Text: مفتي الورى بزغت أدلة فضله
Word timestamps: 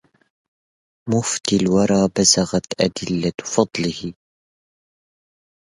مفتي 1.09 1.55
الورى 1.55 2.09
بزغت 2.15 2.81
أدلة 2.81 3.33
فضله 3.53 4.13